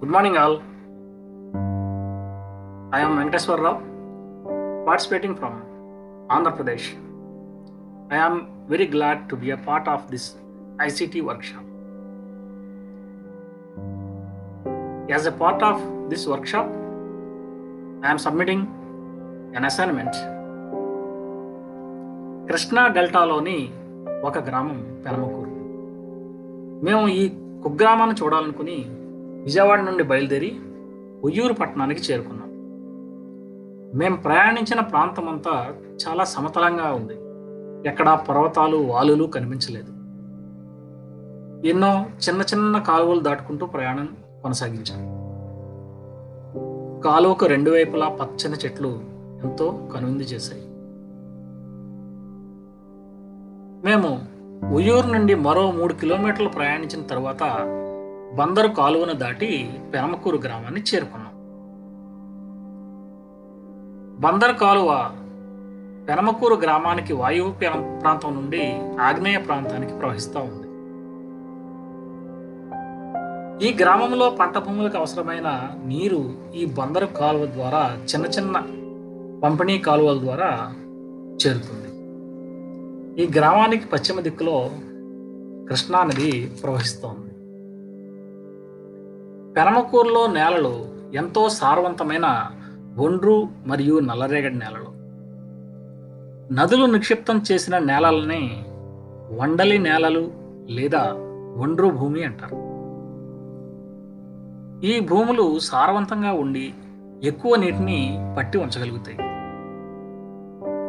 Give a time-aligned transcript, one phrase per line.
[0.00, 0.62] Good morning, all.
[2.92, 3.82] I am Venkateswar Rao,
[4.84, 5.62] participating from
[6.30, 6.94] Andhra Pradesh.
[8.10, 10.36] I am very glad to be a part of this
[10.78, 11.64] ICT workshop.
[15.10, 16.66] As a part of this workshop,
[18.02, 18.68] I am submitting
[19.54, 20.37] an assignment.
[22.50, 23.70] Krishna డెల్టాలోని
[24.24, 25.50] ఒక గ్రామం పెనమకూరు.
[26.84, 27.28] మేము ఈ
[27.62, 28.84] కుగ్రామాన్ని చూడాలనుకుని
[29.44, 30.60] విజయవాడ నుండి బయలుదేరి
[31.24, 32.48] ఉయ్యూరు పట్టణానికి చేరుకున్నాం.
[33.98, 35.74] మేము ప్రయాణించిన ప్రాంతం అంతా
[36.08, 37.14] చాలా సమతలంగా ఉంది.
[37.88, 39.92] ఎక్కడా పర్వతాలు వాలులు కనిపించలేదు.
[41.66, 44.08] ఎన్నో చిన్న చిన్న కాలువలు దాటుకుంటూ ప్రయాణం
[44.42, 45.18] కొనసాగించాం.
[47.00, 49.00] కాలువకు రెండు వైపులా పచ్చని చెట్లు
[49.44, 50.67] ఎంతో కనువిందు చేశాయి.
[53.84, 54.20] మేము
[54.74, 57.42] ఉయ్యూరు నుండి మరో మూడు కిలోమీటర్లు ప్రయాణించిన తర్వాత
[58.34, 61.32] బందరు కాలువను దాటి పెనమకూరు గ్రామాన్ని చేరుకున్నాం.
[64.20, 65.10] బందర్ కాలువ
[66.08, 70.68] పెనమకూరు గ్రామానికి వాయువు ప్రా- ప్రాంతం నుండి ఆగ్నేయ ప్రాంతానికి ప్రవహిస్తూ ఉంది.
[73.66, 78.62] ఈ గ్రామంలో పంట భూములకు అవసరమైన నీరు ఈ బందరు కాలువ ద్వారా చిన్న చిన్న
[79.44, 80.74] పంపిణీ కాలువల ద్వారా
[81.46, 81.87] చేరుతుంది.
[83.18, 84.70] ఈ గ్రామానికి పశ్చిమ దిక్కులో
[85.68, 87.30] కృష్ణా నది ప్రవహిస్తోంది.
[89.52, 92.50] పెనమకూరులో నేలలు ఎంతో సారవంతమైన
[92.98, 94.90] ఒండ్రు మరియు నల్లరేగడి నేలలు.
[96.54, 98.64] నదులు నిక్షిప్తం చేసిన నేలలని
[99.40, 100.30] వండలి నేలలు
[100.66, 101.14] లేదా
[101.58, 102.56] ఒండ్రు భూమి అంటారు.
[104.86, 106.74] ఈ భూములు సారవంతంగా ఉండి
[107.22, 109.27] ఎక్కువ నీటిని పట్టి ఉంచగలుగుతాయి.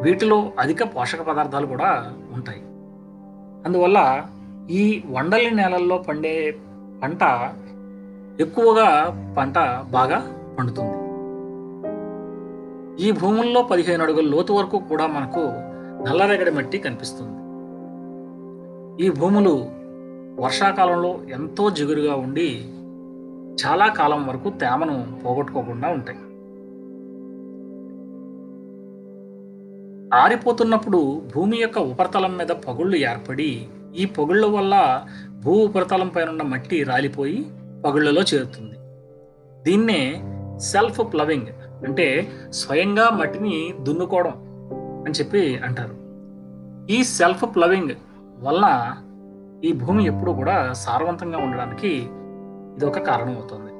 [0.01, 2.61] వీటిలో అధిక పోషక పదార్థాలు కూడా ఉంటాయి.
[3.65, 4.27] అందువల్ల
[4.69, 6.57] ఈ వండలి నేలల్లో పండే
[7.03, 7.23] పంట
[8.41, 8.87] ఎక్కువగా
[9.37, 9.57] పంట
[9.91, 10.19] బాగా
[10.59, 10.95] పండుతుంది.
[13.03, 15.43] ఈ భూముల్లో పదిహేను అడుగుల లోతు వరకు కూడా మనకు
[16.07, 17.35] నల్లరేగడి మట్టి కనిపిస్తుంది.
[19.05, 19.53] ఈ భూములు
[20.41, 22.49] వర్షాకాలంలో ఎంతో జిగురుగా ఉండి
[23.61, 26.19] చాలా కాలం వరకు తేమను పోగొట్టుకోకుండా ఉంటాయి.
[30.13, 35.05] ఆరిపోతున్నప్పుడు భూమి యొక్క ఉపరితలం మీద పగుళ్ళు ఏర్పడి ఈ పగుళ్ళ వల్ల
[35.43, 37.45] భూ ఉపరితలం పైన ఉన్న మట్టి రాలిపోయి
[37.85, 38.77] పగుళ్ళలో చేరుతుంది.
[39.63, 40.23] దీన్నే
[40.59, 41.47] సెల్ఫ్ ప్లవింగ్
[41.85, 44.33] అంటే స్వయంగా మట్టిని దున్నుకోవడం
[45.05, 45.95] అని చెప్పి అంటారు.
[46.91, 47.89] ఈ సెల్ఫ్ ప్లవింగ్
[48.43, 48.95] వల్ల
[49.63, 51.87] ఈ భూమి ఎప్పుడు కూడా సారవంతంగా ఉండడానికి
[52.75, 53.73] ఇది ఒక కారణం అవుతుంది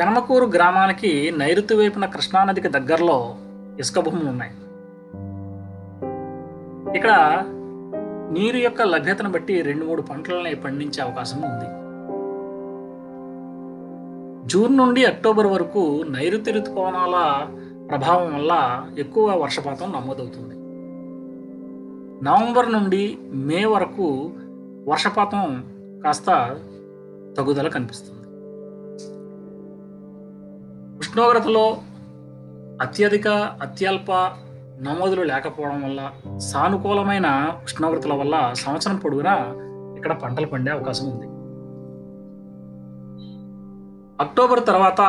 [0.00, 3.34] పెనమకూరు గ్రామానికి నైరుతి వైపున కృష్ణానదికి దగ్గరలో
[3.80, 4.52] ఇసుక భూములు ఉన్నాయి.
[6.96, 7.12] ఇక్కడ
[8.30, 11.68] నీరు యొక్క లభ్యతను బట్టి రెండు మూడు పంటలని పండించే అవకాశం ఉంది.
[14.48, 17.46] జూన్ నుండి అక్టోబర్ వరకు నైరుతి ఋతుపవనాల
[17.88, 20.56] ప్రభావం వల్ల ఎక్కువ వర్షపాతం నమోదవుతుంది.
[22.24, 24.30] నవంబర్ నుండి మే వరకు
[24.88, 25.64] వర్షపాతం
[26.04, 26.26] కాస్త
[27.38, 28.19] తగ్గుదల కనిపిస్తుంది.
[31.10, 31.78] ఉష్ణోగ్రతలో
[32.80, 33.28] అత్యధిక
[33.62, 34.10] అత్యల్ప
[34.80, 37.28] నమోదులు లేకపోవడం వల్ల సానుకూలమైన
[37.62, 39.34] ఉష్ణోగ్రతల వల్ల సంవత్సరం పొడవునా
[39.96, 41.26] ఇక్కడ పంటలు పండే అవకాశం ఉంది.
[44.24, 45.00] అక్టోబర్ తర్వాత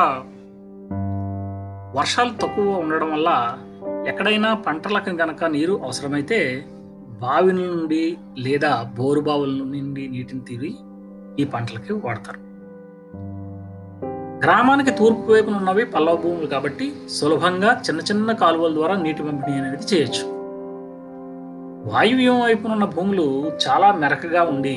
[1.98, 3.58] వర్షాలు తక్కువ ఉండడం వల్ల
[4.08, 6.66] ఎక్కడైనా పంటలకు కనుక నీరు అవసరమైతే
[7.22, 10.74] బావి నుండి లేదా బోరు బావుల నుండి నీటిని తీరి
[11.38, 12.51] ఈ పంటలకి వాడతారు.
[14.44, 16.86] గ్రామానికి తూర్పు వైపున ఉన్నవి పల్లవ భూములు కాబట్టి
[17.16, 20.24] సులభంగా చిన్న చిన్న కాలువల ద్వారా నీటి పంపిణీ అనేది చేయొచ్చు.
[21.90, 23.26] వాయువ్యం వైపున ఉన్న భూములు
[23.64, 24.74] చాలా మెరకగా ఉండి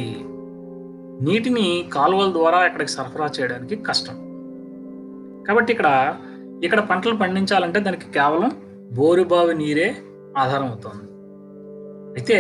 [1.28, 1.66] నీటిని
[1.96, 4.16] కాలువల ద్వారా ఇక్కడికి సరఫరా చేయడానికి కష్టం.
[5.48, 5.90] కాబట్టి ఇక్కడ
[6.66, 8.52] ఇక్కడ పంటలు పండించాలంటే దానికి కేవలం
[9.00, 9.90] బోరుబావి నీరే
[10.44, 11.06] ఆధారం అవుతుంది.
[12.18, 12.38] అయితే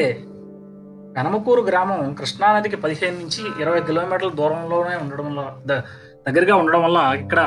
[1.15, 5.35] కనమకూరు గ్రామం కృష్ణానదికి పదిహేను నుంచి ఇరవై కిలోమీటర్ల దూరంలోనే ఉండడం
[5.65, 5.83] ద-
[6.27, 7.39] దగ్గరగా ఉండడం వల్ల ఇక్కడ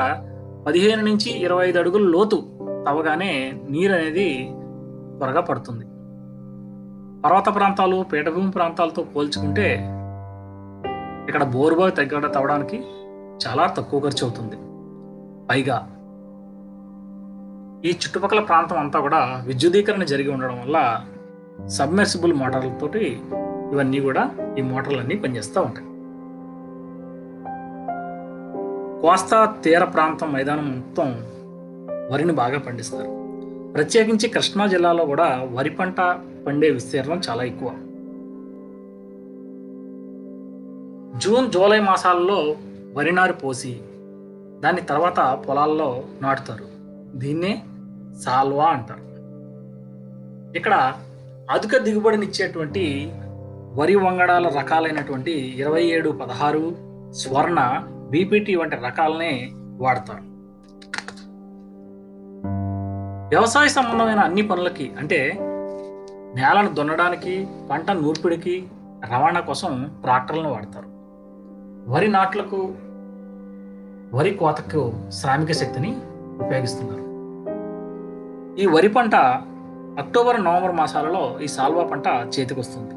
[0.65, 2.37] పదిహేను నుంచి ఇరవై ఐదు అడుగుల లోతు
[2.87, 3.31] తవ్వగానే
[3.69, 4.27] నీరు అనేది
[5.17, 5.85] త్వరగా పడుతుంది.
[7.25, 9.67] పర్వత ప్రాంతాలు పీఠభూమి ప్రాంతాలతో పోల్చుకుంటే
[11.27, 12.77] ఇక్కడ బోరుబావి తగ్గడ తవ్వడానికి
[13.45, 14.57] చాలా తక్కువ ఖర్చు అవుతుంది.
[15.49, 15.77] పైగా
[17.85, 20.77] ఈ చుట్టుపక్కల ప్రాంతం అంతా కూడా విద్యుదీకరణ జరిగి ఉండడం వల్ల
[21.67, 23.21] సబ్మెర్సిబుల్ మోటార్లతోటి
[23.71, 25.87] ఇవన్నీ కూడా ఈ మోటార్లన్నీ పనిచేస్తూ ఉంటాయి.
[29.01, 31.23] కోస్తా తీర ప్రాంతం మైదానం మొత్తం
[32.11, 33.19] వరిని బాగా పండిస్తారు.
[33.71, 36.01] ప్రత్యేకించి కృష్ణా జిల్లాలో కూడా వరి పంట
[36.47, 37.69] పండే విస్తీర్ణం చాలా ఎక్కువ.
[41.19, 42.55] జూన్ జూలై మాసాల్లో
[42.97, 43.79] వరి నారు పోసి
[44.59, 46.65] దాని తర్వాత పొలాల్లో నాటుతారు.
[47.17, 47.63] దీన్నే
[48.21, 49.09] సాల్వా అంటారు.
[50.57, 50.93] ఇక్కడ
[51.51, 53.13] అధిక దిగుబడినిచ్చేటువంటి
[53.79, 56.63] వరి వంగడాల రకాలైనటువంటి ఇరవై ఏడు పదహారు
[57.11, 57.59] స్వర్ణ
[58.09, 60.25] బీపీటీ వంటి రకాలనే వాడతారు.
[63.29, 65.19] వ్యవసాయ సంబంధమైన అన్ని పనులకి అంటే
[66.35, 68.67] నేలను దున్నడానికి పంట నూర్పిడికి
[69.13, 70.89] రవాణా కోసం ట్రాక్టర్లను వాడతారు.
[71.91, 72.61] వరి నాట్లకు
[74.13, 75.91] వరి కోతకు శ్రామిక శక్తిని
[76.45, 77.05] ఉపయోగిస్తున్నారు.
[78.61, 79.15] ఈ వరి పంట
[80.03, 82.07] అక్టోబర్ నవంబర్ మాసాలలో ఈ సాల్వా పంట
[82.39, 82.95] చేతికొస్తుంది.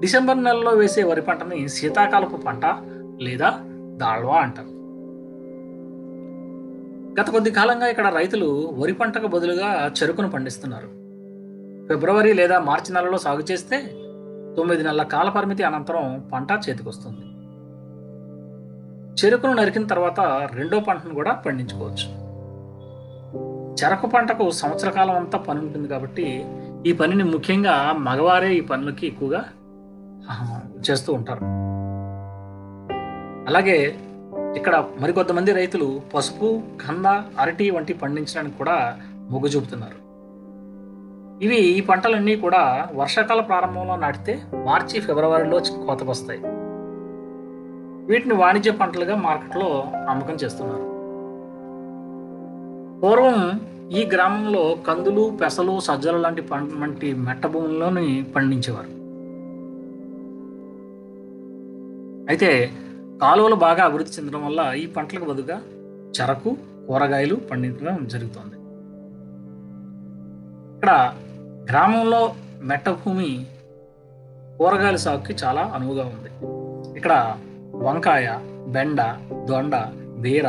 [0.00, 2.64] డిసెంబర్ నెలలో వేసే వరి పంటని శీతాకాలపు పంట
[3.20, 3.48] లేదా
[3.96, 4.72] దాళ్వా అంటారు.
[7.20, 10.90] గత కొద్ది కాలంగా ఇక్కడ రైతులు వరి పంటకు బదులుగా చెరుకును పండిస్తున్నారు.
[11.88, 13.78] ఫిబ్రవరి లేదా మార్చి నెలలో సాగు చేస్తే
[14.56, 17.24] తొమ్మిది నెలల కాల పరిమితి అనంతరం పంట చేతికొస్తుంది.
[19.20, 20.20] చెరుకును నరికిన తర్వాత
[20.54, 22.08] రెండో పంటను కూడా పండించుకోవచ్చు.
[23.78, 26.46] చెరకు పంటకు సంవత్సర కాలం అంతా పని ఉంటుంది కాబట్టి
[26.86, 29.44] ఈ పనిని ముఖ్యంగా మగవారే ఈ పనులకి ఎక్కువగా
[30.90, 31.44] చేస్తూ ఉంటారు.
[33.48, 33.94] అలాగే
[34.56, 37.06] ఇక్కడ మరికొంతమంది రైతులు పసుపు కంద
[37.40, 38.98] అరటి వంటి పండించడానికి కూడా
[39.30, 40.08] మొగ్గు చూపుతున్నారు.
[41.44, 46.40] ఇవి ఈ పంటలన్నీ కూడా వర్షాకాల ప్రారంభంలో నాటితే మార్చి ఫిబ్రవరిలో కోతకొస్తాయి.
[48.12, 50.84] వీటిని వాణిజ్య పంటలుగా మార్కెట్లో అమ్మకం చేస్తున్నారు.
[53.00, 53.60] పూర్వం
[53.90, 58.97] ఈ గ్రామంలో కందులు పెసలు సజ్జలు లాంటి పంట వంటి మెట్ట భూముల్లోని పండించేవారు.
[62.28, 62.50] అయితే
[63.22, 65.58] కాలువలు బాగా అభివృద్ధి చెందడం వల్ల ఈ పంటలకు బదులుగా
[66.16, 66.50] చెరకు
[66.88, 68.56] కూరగాయలు పండించడం జరుగుతోంది.
[70.74, 70.92] ఇక్కడ
[71.70, 72.20] గ్రామంలో
[72.62, 73.30] మెట్ట భూమి
[74.58, 76.30] కూరగాయల సాగుకి చాలా అనువుగా ఉంది.
[76.98, 77.14] ఇక్కడ
[77.86, 78.28] వంకాయ
[78.74, 79.00] బెండ
[79.48, 79.74] దొండ
[80.24, 80.46] బీర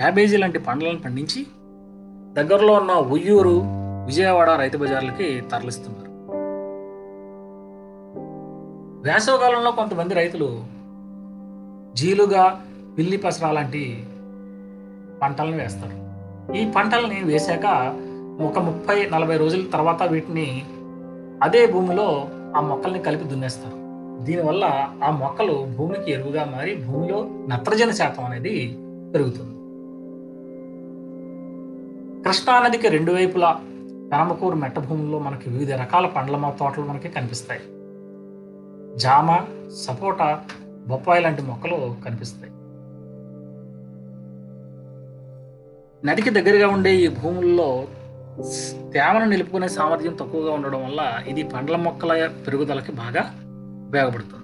[0.00, 1.40] యాబేజీ లాంటి పండ్లను పండించి
[2.38, 3.56] దగ్గరలో ఉన్న ఉయ్యూరు
[4.08, 6.10] విజయవాడ రైతు బజార్లకి తరలిస్తున్నారు.
[9.06, 10.48] వేసవకాలంలో కొంతమంది రైతులు
[11.96, 12.62] జీలుగా
[12.98, 14.04] పిల్లి పసరా లాంటి
[15.22, 15.96] పంటలను వేస్తారు.
[16.52, 17.66] ఈ పంటల్ని వేశాక
[18.42, 20.64] ఒక ముప్పై నలభై రోజుల తర్వాత వీటిని
[21.42, 23.76] అదే భూమిలో ఆ మొక్కల్ని కలిపి దున్నేస్తారు.
[24.24, 24.64] దీనివల్ల
[25.04, 28.78] ఆ మొక్కలు భూమికి ఎరువుగా మారి భూమిలో నత్రజని శాతం అనేది
[29.14, 29.52] పెరుగుతుంది.
[32.22, 33.50] కృష్ణానదికి రెండు వైపులా
[34.12, 37.60] పెనమకూరు మెట్ట భూముల్లో మనకి వివిధ రకాల పండ్ల తోటలు మనకి కనిపిస్తాయి.
[38.98, 39.40] జామ
[39.76, 40.40] సపోటా
[40.88, 42.52] బొప్పాయి లాంటి మొక్కలు కనిపిస్తాయి.
[46.06, 47.86] నదికి దగ్గరగా ఉండే ఈ భూముల్లో
[48.92, 53.22] తేమను నిలుపుకునే సామర్థ్యం తక్కువగా ఉండడం వల్ల ఇది పండ్ల మొక్కల పెరుగుదలకి బాగా
[53.88, 54.42] ఉపయోగపడుతుంది.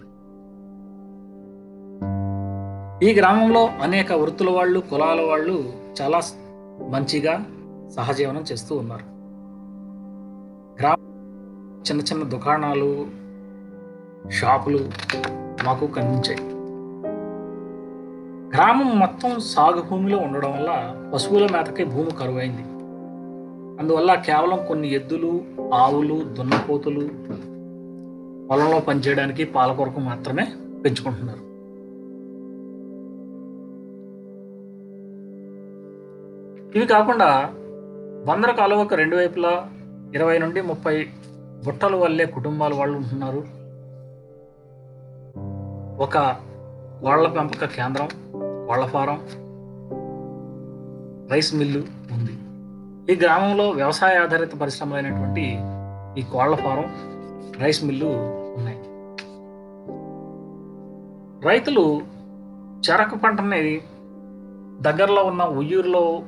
[3.07, 6.21] ఈ గ్రామంలో అనేక వృత్తుల వాళ్ళు కులాల వాళ్ళు చాలా
[6.89, 7.35] మంచిగా
[7.97, 9.07] సహజీవనం చేస్తూ ఉన్నారు.
[10.81, 10.99] గ్రామ
[11.89, 13.22] చిన్న చిన్న దుకాణాలు
[14.31, 14.79] షాపులు
[15.65, 16.53] మాకు కనిపించాయి.
[18.55, 22.63] గ్రామం మొత్తం సాగు భూమిలో ఉండడం వల్ల పశువుల మేతకి భూమి కరువైంది.
[23.81, 25.41] అందువల్ల కేవలం కొన్ని ఎద్దులు
[25.75, 27.09] ఆవులు దున్నపోతులు
[28.49, 30.47] పొలంలో పనిచేయడానికి పాల కొరకు మాత్రమే
[30.85, 31.53] పెంచుకుంటున్నారు.
[36.77, 37.55] ఇవి కాకుండా
[38.29, 39.71] బందర కాలువకు రెండు వైపులా
[40.15, 41.07] ఇరవై నుండి ముప్పై
[41.65, 43.62] బుట్టలు వల్లే కుటుంబాల వాళ్ళు ఉంటున్నారు.
[46.03, 46.19] ఒక
[47.03, 48.09] కోళ్ళ పెంపక కేంద్రం
[48.69, 49.29] కోళ్ళ ఫారం
[51.31, 51.79] రైస్ మిల్లు
[52.13, 52.33] ఉంది.
[53.13, 55.59] ఈ గ్రామంలో వ్యవసాయ ఆధారిత పరిశ్రమలైనటువంటి
[56.21, 56.85] ఈ కోళ్ళ ఫారం
[57.63, 58.07] రైస్ మిల్లు
[58.59, 58.79] ఉన్నాయి.
[61.49, 62.03] రైతులు
[62.91, 63.81] చెరకు పంటని
[64.81, 66.23] దగ్గరలో ఉన్న ఉయ్యూరులో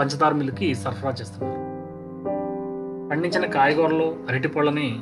[0.00, 1.60] పంచదార మిల్లుకి సరఫరా చేస్తున్నారు.
[3.08, 5.00] పండించిన కాయగూరలు అరటిపళ్ళని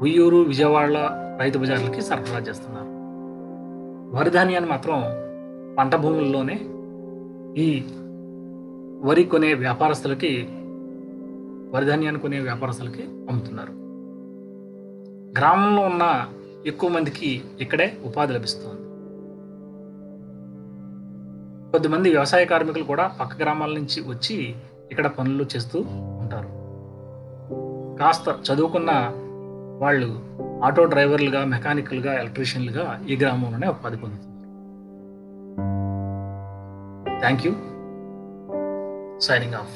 [0.00, 0.92] ఉయ్యూరు విజయవాడ
[1.40, 3.01] రైతు బజార్లకి సరఫరా చేస్తున్నారు.
[4.12, 5.02] వరి ధాన్యాన్ని మాత్రం
[5.78, 6.60] పంట భూముల్లోనే
[7.60, 7.84] ఈ
[9.04, 10.48] వరి కొనే వ్యాపారస్తులకి
[11.70, 13.72] వరి ధాన్యాన్ని కొనే వ్యాపారస్తులకి అమ్ముతున్నారు.
[15.38, 16.28] గ్రామంలో ఉన్న
[16.66, 18.80] ఎక్కువ మందికి ఇక్కడే ఉపాధి లభిస్తుంది.
[21.72, 24.54] కొద్దిమంది వ్యవసాయ కార్మికులు కూడా పక్క గ్రామాల నుంచి వచ్చి
[24.90, 25.78] ఇక్కడ పనులు చేస్తూ
[26.20, 26.50] ఉంటారు.
[27.98, 28.90] కాస్త చదువుకున్న
[29.78, 34.30] వాళ్ళు ఆటో డ్రైవర్లుగా మెకానికల్గా ఎలక్ట్రీషియన్లుగా ఈ గ్రామంలోనే ఉపాధి పొందుతున్నారు
[37.20, 37.52] థ్యాంక్ యూ
[39.20, 39.74] సైనింగ్ ఆఫ్